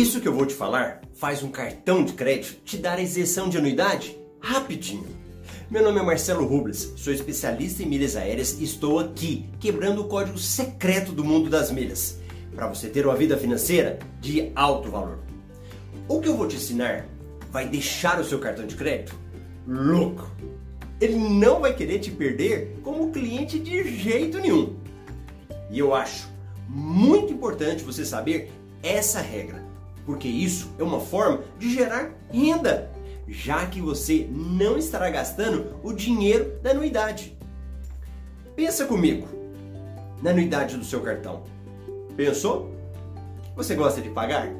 [0.00, 3.50] Isso que eu vou te falar faz um cartão de crédito te dar a isenção
[3.50, 5.04] de anuidade rapidinho.
[5.70, 10.08] Meu nome é Marcelo Rubles, sou especialista em milhas aéreas e estou aqui quebrando o
[10.08, 12.18] código secreto do mundo das milhas
[12.54, 15.18] para você ter uma vida financeira de alto valor.
[16.08, 17.04] O que eu vou te ensinar
[17.50, 19.14] vai deixar o seu cartão de crédito
[19.68, 20.30] louco.
[20.98, 24.78] Ele não vai querer te perder como cliente de jeito nenhum.
[25.70, 26.26] E eu acho
[26.66, 28.50] muito importante você saber
[28.82, 29.68] essa regra,
[30.10, 32.90] porque isso é uma forma de gerar renda,
[33.28, 37.38] já que você não estará gastando o dinheiro da anuidade.
[38.56, 39.28] Pensa comigo
[40.20, 41.44] na anuidade do seu cartão.
[42.16, 42.74] Pensou?
[43.54, 44.52] Você gosta de pagar?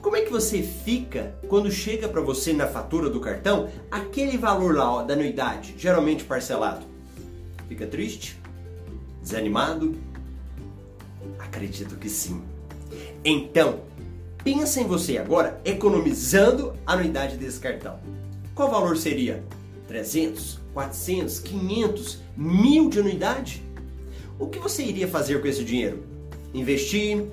[0.00, 4.76] Como é que você fica quando chega para você na fatura do cartão aquele valor
[4.76, 6.86] lá ó, da anuidade, geralmente parcelado?
[7.66, 8.38] Fica triste?
[9.20, 9.96] Desanimado?
[11.40, 12.40] Acredito que sim.
[13.24, 13.80] Então,
[14.44, 17.98] pensa em você agora economizando a anuidade desse cartão.
[18.54, 19.42] Qual valor seria?
[19.88, 23.62] 300, 400, 500, mil de anuidade?
[24.38, 26.04] O que você iria fazer com esse dinheiro?
[26.52, 27.24] Investir,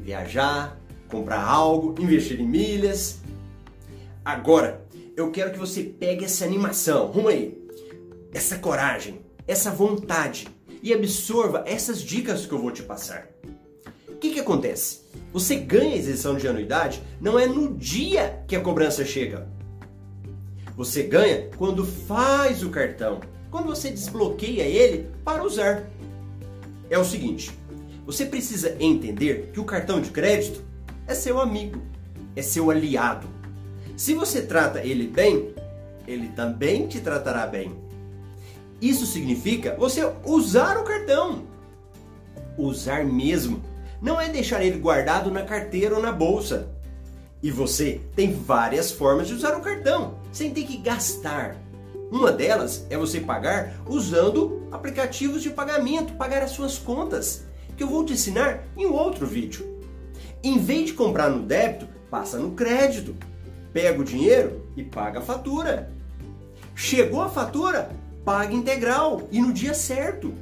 [0.00, 3.20] viajar, comprar algo, investir em milhas.
[4.24, 7.58] Agora, eu quero que você pegue essa animação, rumo aí,
[8.32, 10.46] essa coragem, essa vontade
[10.82, 13.26] e absorva essas dicas que eu vou te passar.
[14.06, 15.07] O que, que acontece?
[15.32, 19.48] Você ganha isenção de anuidade não é no dia que a cobrança chega.
[20.76, 23.20] Você ganha quando faz o cartão,
[23.50, 25.84] quando você desbloqueia ele para usar.
[26.88, 27.50] É o seguinte,
[28.06, 30.62] você precisa entender que o cartão de crédito
[31.06, 31.82] é seu amigo,
[32.34, 33.28] é seu aliado.
[33.96, 35.52] Se você trata ele bem,
[36.06, 37.72] ele também te tratará bem.
[38.80, 41.42] Isso significa você usar o cartão.
[42.56, 43.60] Usar mesmo.
[44.00, 46.68] Não é deixar ele guardado na carteira ou na bolsa.
[47.42, 51.56] E você tem várias formas de usar o cartão sem ter que gastar.
[52.10, 57.44] Uma delas é você pagar usando aplicativos de pagamento, pagar as suas contas,
[57.76, 59.78] que eu vou te ensinar em outro vídeo.
[60.42, 63.14] Em vez de comprar no débito, passa no crédito.
[63.72, 65.90] Pega o dinheiro e paga a fatura.
[66.74, 67.90] Chegou a fatura?
[68.24, 70.32] Paga integral e no dia certo.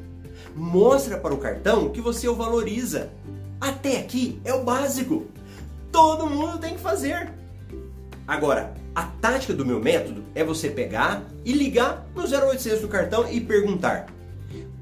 [0.55, 3.11] Mostra para o cartão que você o valoriza.
[3.61, 5.27] Até aqui é o básico.
[5.91, 7.33] Todo mundo tem que fazer.
[8.27, 13.31] Agora, a tática do meu método é você pegar e ligar no 0800 do cartão
[13.31, 14.07] e perguntar: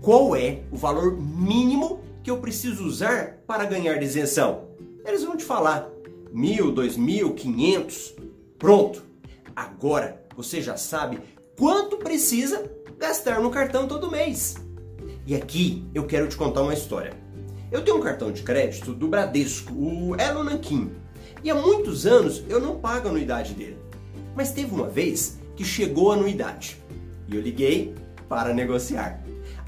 [0.00, 4.68] qual é o valor mínimo que eu preciso usar para ganhar de isenção?
[5.04, 5.88] Eles vão te falar
[6.32, 8.14] mil, dois mil, quinhentos.
[8.58, 9.02] Pronto.
[9.54, 11.20] Agora você já sabe
[11.56, 14.56] quanto precisa gastar no cartão todo mês.
[15.26, 17.23] E aqui eu quero te contar uma história.
[17.74, 20.92] Eu tenho um cartão de crédito do Bradesco, o Elo Nankin.
[21.42, 23.76] E há muitos anos eu não pago a anuidade dele.
[24.32, 26.76] Mas teve uma vez que chegou a anuidade.
[27.26, 27.92] E eu liguei
[28.28, 29.20] para negociar.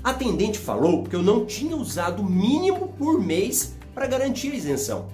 [0.05, 4.55] A atendente falou que eu não tinha usado o mínimo por mês para garantir a
[4.55, 5.09] isenção.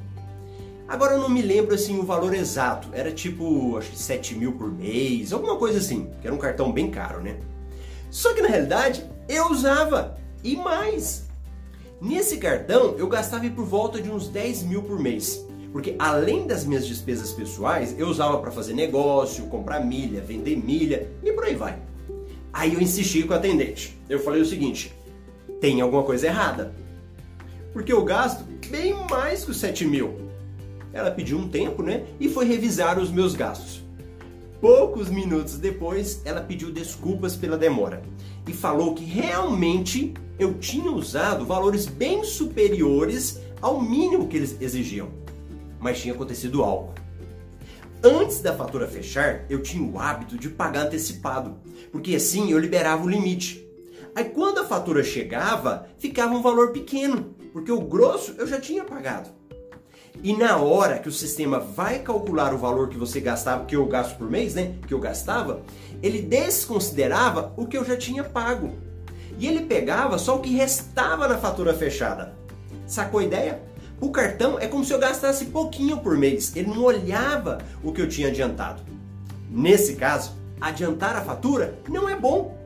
[0.86, 4.52] Agora eu não me lembro assim o valor exato, era tipo acho que 7 mil
[4.52, 7.38] por mês, alguma coisa assim, que era um cartão bem caro, né?
[8.10, 11.31] Só que na realidade eu usava e mais.
[12.02, 15.46] Nesse cartão eu gastava por volta de uns 10 mil por mês.
[15.70, 21.08] Porque além das minhas despesas pessoais, eu usava para fazer negócio, comprar milha, vender milha
[21.22, 21.78] e por aí vai.
[22.52, 23.96] Aí eu insisti com o atendente.
[24.08, 24.92] Eu falei o seguinte:
[25.60, 26.74] tem alguma coisa errada.
[27.72, 30.28] Porque eu gasto bem mais que os 7 mil.
[30.92, 32.04] Ela pediu um tempo, né?
[32.18, 33.80] E foi revisar os meus gastos.
[34.60, 38.02] Poucos minutos depois, ela pediu desculpas pela demora
[38.46, 45.08] e falou que realmente eu tinha usado valores bem superiores ao mínimo que eles exigiam.
[45.78, 46.92] Mas tinha acontecido algo.
[48.02, 51.56] Antes da fatura fechar, eu tinha o hábito de pagar antecipado,
[51.92, 53.64] porque assim eu liberava o limite.
[54.14, 58.84] Aí quando a fatura chegava, ficava um valor pequeno, porque o grosso eu já tinha
[58.84, 59.30] pagado.
[60.22, 63.84] E na hora que o sistema vai calcular o valor que você gastava, que eu
[63.86, 64.76] gasto por mês, né?
[64.86, 65.62] Que eu gastava,
[66.00, 68.70] ele desconsiderava o que eu já tinha pago.
[69.36, 72.36] E ele pegava só o que restava na fatura fechada.
[72.86, 73.60] Sacou a ideia?
[74.00, 76.54] O cartão é como se eu gastasse pouquinho por mês.
[76.54, 78.80] Ele não olhava o que eu tinha adiantado.
[79.50, 82.56] Nesse caso, adiantar a fatura não é bom.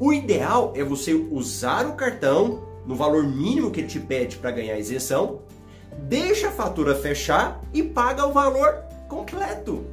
[0.00, 4.50] O ideal é você usar o cartão no valor mínimo que ele te pede para
[4.50, 5.45] ganhar isenção
[5.98, 9.86] deixa a fatura fechar e paga o valor completo.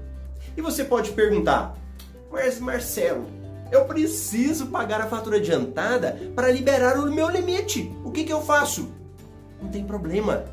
[0.55, 1.75] E você pode perguntar,
[2.31, 3.25] mas Marcelo,
[3.71, 7.91] eu preciso pagar a fatura adiantada para liberar o meu limite.
[8.03, 8.91] O que, que eu faço?
[9.61, 10.45] Não tem problema.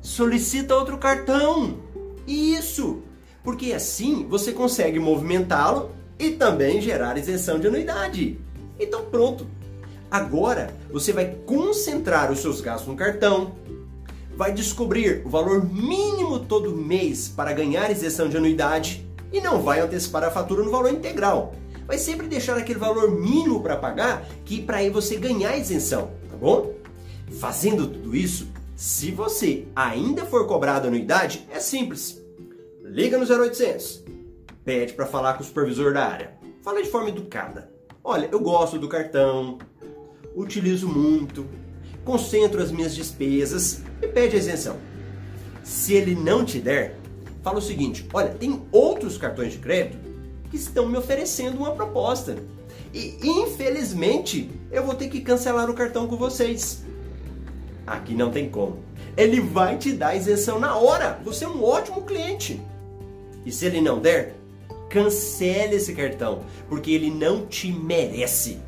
[0.00, 1.80] Solicita outro cartão.
[2.26, 3.02] Isso!
[3.42, 8.40] Porque assim você consegue movimentá-lo e também gerar isenção de anuidade.
[8.78, 9.46] Então pronto.
[10.10, 13.56] Agora você vai concentrar os seus gastos no cartão,
[14.36, 19.80] vai descobrir o valor mínimo todo mês para ganhar isenção de anuidade e não vai
[19.80, 21.54] antecipar a fatura no valor integral.
[21.86, 26.36] Vai sempre deixar aquele valor mínimo para pagar que para aí você ganhar isenção, tá
[26.36, 26.74] bom?
[27.40, 32.22] Fazendo tudo isso, se você ainda for cobrado anuidade, é simples.
[32.84, 34.04] Liga no 0800,
[34.64, 36.36] pede para falar com o supervisor da área.
[36.62, 37.72] Fala de forma educada.
[38.04, 39.58] Olha, eu gosto do cartão,
[40.34, 41.46] utilizo muito,
[42.06, 44.76] concentro as minhas despesas e pede a isenção.
[45.62, 46.96] Se ele não te der,
[47.42, 49.98] fala o seguinte: olha, tem outros cartões de crédito
[50.48, 52.38] que estão me oferecendo uma proposta.
[52.94, 56.84] E infelizmente eu vou ter que cancelar o cartão com vocês.
[57.86, 58.78] Aqui não tem como.
[59.16, 61.20] Ele vai te dar isenção na hora.
[61.24, 62.60] Você é um ótimo cliente.
[63.44, 64.34] E se ele não der,
[64.88, 68.58] cancele esse cartão, porque ele não te merece.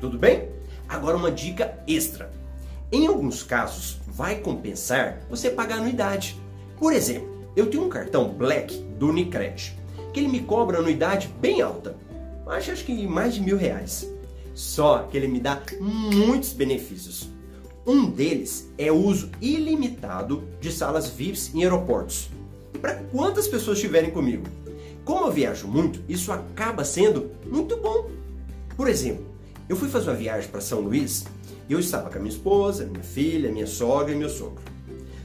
[0.00, 0.53] Tudo bem?
[0.88, 2.30] Agora uma dica extra.
[2.92, 6.40] Em alguns casos, vai compensar você pagar anuidade.
[6.78, 9.76] Por exemplo, eu tenho um cartão Black do Unicred,
[10.12, 11.96] que ele me cobra anuidade bem alta.
[12.46, 14.08] Acho, acho que mais de mil reais.
[14.54, 17.28] Só que ele me dá muitos benefícios.
[17.86, 22.30] Um deles é o uso ilimitado de salas VIPs em aeroportos.
[22.80, 24.46] Para quantas pessoas estiverem comigo?
[25.04, 28.08] Como eu viajo muito, isso acaba sendo muito bom.
[28.76, 29.33] Por exemplo,
[29.68, 31.24] eu fui fazer uma viagem para São Luís
[31.68, 34.62] e eu estava com a minha esposa, minha filha, minha sogra e meu sogro.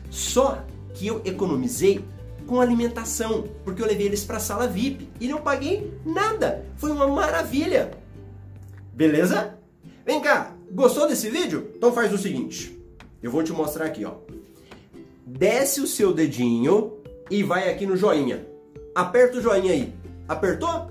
[0.09, 0.63] Só
[0.93, 2.03] que eu economizei
[2.47, 6.65] com alimentação, porque eu levei eles para a sala VIP e não paguei nada.
[6.77, 7.91] Foi uma maravilha.
[8.93, 9.57] Beleza?
[10.05, 11.71] Vem cá, gostou desse vídeo?
[11.75, 12.77] Então faz o seguinte,
[13.21, 14.15] eu vou te mostrar aqui, ó.
[15.25, 16.93] Desce o seu dedinho
[17.29, 18.47] e vai aqui no joinha.
[18.95, 19.93] Aperta o joinha aí.
[20.27, 20.89] Apertou?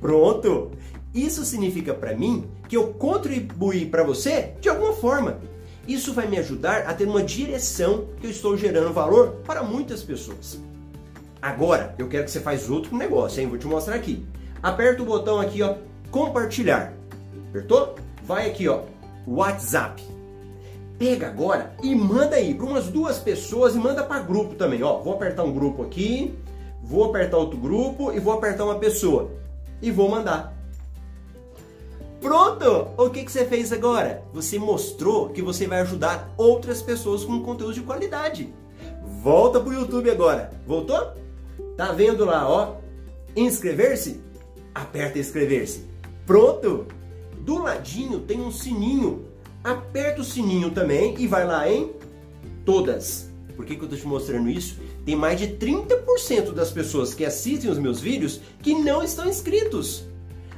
[0.00, 0.72] Pronto.
[1.14, 5.38] Isso significa para mim que eu contribuí para você de alguma forma.
[5.86, 10.02] Isso vai me ajudar a ter uma direção que eu estou gerando valor para muitas
[10.02, 10.60] pessoas.
[11.40, 13.48] Agora, eu quero que você faça outro negócio, hein?
[13.48, 14.26] Vou te mostrar aqui.
[14.60, 15.76] Aperta o botão aqui, ó,
[16.10, 16.92] compartilhar.
[17.50, 17.94] Apertou?
[18.24, 18.82] Vai aqui, ó,
[19.26, 20.02] WhatsApp.
[20.98, 24.98] Pega agora e manda aí para umas duas pessoas e manda para grupo também, ó.
[24.98, 26.36] Vou apertar um grupo aqui,
[26.82, 29.30] vou apertar outro grupo e vou apertar uma pessoa
[29.80, 30.55] e vou mandar.
[32.26, 32.88] Pronto!
[32.96, 34.24] O que, que você fez agora?
[34.32, 38.52] Você mostrou que você vai ajudar outras pessoas com conteúdo de qualidade.
[39.22, 40.50] Volta pro YouTube agora.
[40.66, 41.12] Voltou?
[41.76, 42.78] Tá vendo lá, ó?
[43.36, 44.20] Inscrever-se?
[44.74, 45.86] Aperta inscrever-se.
[46.26, 46.88] Pronto!
[47.42, 49.26] Do ladinho tem um sininho.
[49.62, 51.92] Aperta o sininho também e vai lá em
[52.64, 53.30] todas.
[53.54, 54.80] Por que, que eu tô te mostrando isso?
[55.04, 60.04] Tem mais de 30% das pessoas que assistem os meus vídeos que não estão inscritos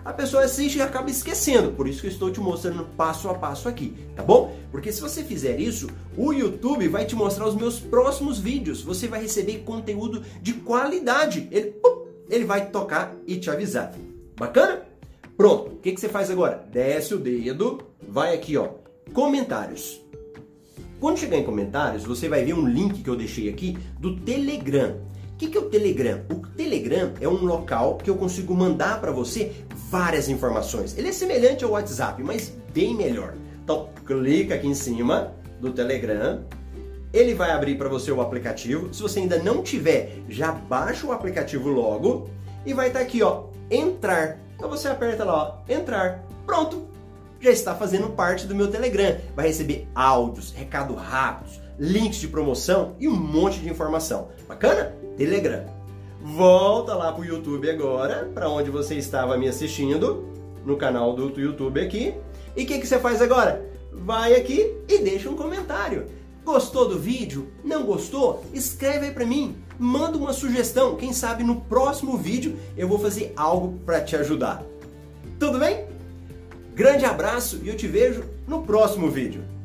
[0.09, 1.71] a pessoa assiste e acaba esquecendo.
[1.73, 4.57] Por isso que eu estou te mostrando passo a passo aqui, tá bom?
[4.73, 8.81] Porque se você fizer isso, o YouTube vai te mostrar os meus próximos vídeos.
[8.81, 11.47] Você vai receber conteúdo de qualidade.
[11.51, 11.75] Ele,
[12.31, 13.93] ele vai tocar e te avisar.
[14.35, 14.81] Bacana?
[15.37, 15.73] Pronto.
[15.73, 16.67] O que, que você faz agora?
[16.73, 18.71] Desce o dedo, vai aqui, ó,
[19.13, 20.01] comentários.
[20.99, 25.03] Quando chegar em comentários, você vai ver um link que eu deixei aqui do Telegram.
[25.39, 26.23] O que, que é o Telegram?
[26.33, 29.53] O Telegram é um local que eu consigo mandar para você
[29.89, 30.99] várias informações.
[30.99, 33.35] Ele é semelhante ao WhatsApp, mas bem melhor.
[33.63, 36.43] Então, clica aqui em cima do Telegram.
[37.13, 38.93] Ele vai abrir para você o aplicativo.
[38.93, 42.29] Se você ainda não tiver, já baixa o aplicativo logo
[42.67, 44.41] e vai estar tá aqui, ó, entrar.
[44.57, 46.25] Então você aperta lá, ó, entrar.
[46.45, 46.89] Pronto.
[47.41, 49.17] Já está fazendo parte do meu Telegram.
[49.37, 54.31] Vai receber áudios, recados rápidos, links de promoção e um monte de informação.
[54.49, 54.99] Bacana?
[55.19, 55.65] Telegram.
[56.23, 60.29] Volta lá pro YouTube agora, para onde você estava me assistindo,
[60.65, 62.15] no canal do YouTube aqui.
[62.57, 63.69] E o que, que você faz agora?
[63.93, 66.07] Vai aqui e deixa um comentário.
[66.45, 67.49] Gostou do vídeo?
[67.65, 68.45] Não gostou?
[68.55, 69.57] Escreve aí para mim.
[69.77, 70.95] Manda uma sugestão.
[70.95, 74.63] Quem sabe no próximo vídeo eu vou fazer algo para te ajudar.
[75.39, 75.85] Tudo bem?
[76.75, 79.58] Grande abraço e eu te vejo no próximo vídeo.